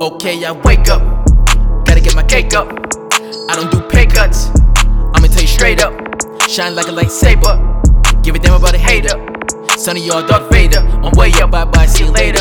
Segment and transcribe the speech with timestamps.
[0.00, 1.02] Okay, I wake up,
[1.84, 2.72] gotta get my cake up.
[3.50, 4.48] I don't do pay cuts,
[5.12, 5.92] I'ma tell you straight up.
[6.48, 7.60] Shine like a lightsaber,
[8.22, 9.12] give a damn about a hater.
[9.76, 12.40] Sonny, y'all Darth Vader, I'm way up, bye bye, see you later.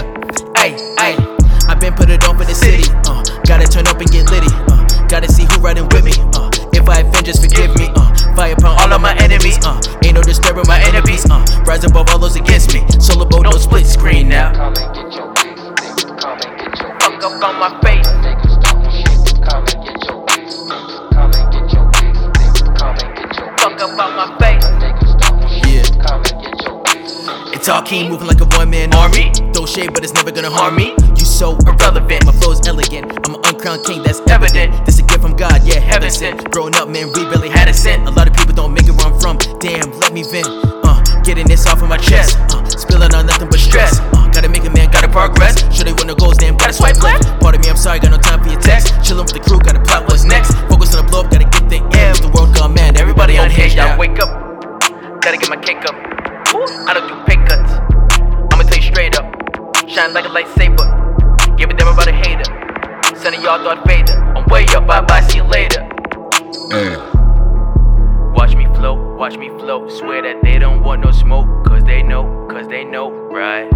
[0.55, 1.17] Ay, ay,
[1.67, 4.48] I been put it on in the city, uh, gotta turn up and get litty,
[4.71, 8.35] uh, gotta see who riding with me, uh, if I offend, just forgive me, uh,
[8.37, 12.07] fire upon all of my enemies, uh, ain't no disturbing my enemies, uh, rise above
[12.07, 15.09] all those against me, solo boat, no split screen now.
[17.19, 18.07] Get Fuck up on my face.
[18.07, 19.43] niggas talking shit.
[19.43, 20.85] Come and get your big stick.
[21.11, 22.75] Come and get your big stick.
[22.77, 24.63] Come and get your Fuck up on my face.
[24.63, 25.95] niggas talking shit.
[25.95, 26.03] Yeah.
[26.05, 27.55] Come and get your big stick.
[27.55, 29.31] It's all keen, moving like a one man army.
[29.53, 30.95] Throw shade, but it's never gonna harm me.
[31.17, 33.11] You so irrelevant, my flow's elegant.
[33.27, 34.85] I'm an uncrowned king, that's evident.
[34.85, 36.49] This a gift from God, yeah, heaven sent.
[36.51, 38.07] Growing up, man, we really had a cent.
[38.07, 39.37] A lot of people don't make it where I'm from.
[39.59, 40.48] Damn, let me vent.
[40.48, 42.37] Uh, getting this off of my chest.
[42.55, 43.99] Uh, spilling on nothing but stress.
[43.99, 45.59] Uh, gotta make a man, gotta progress.
[45.76, 46.15] Should they wanna
[56.51, 57.73] I don't do pay cuts.
[58.51, 59.25] I'ma tell you straight up.
[59.87, 61.57] Shine like a lightsaber.
[61.57, 62.43] Give a damn about a hater.
[63.15, 64.13] Son of y'all Darth Vader.
[64.35, 65.88] I'm way up, bye bye, see you later.
[68.33, 69.88] Watch me flow, watch me flow.
[69.89, 73.69] Swear that they don't want no smoke, cause they know, cause they know, right?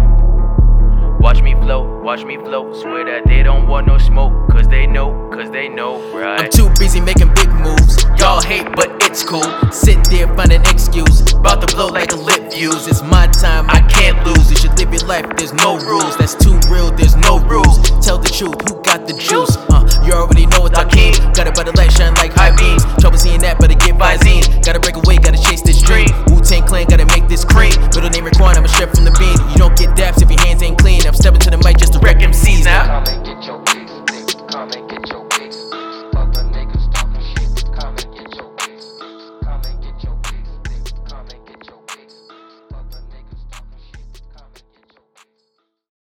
[1.20, 2.72] Watch me flow, watch me flow.
[2.72, 6.40] Swear that they don't want no smoke, cause they know, cause they know, right?
[6.40, 7.23] I'm too busy making big moves.
[13.44, 14.50] time, I can't lose.
[14.50, 16.13] You should live your life, there's no rules.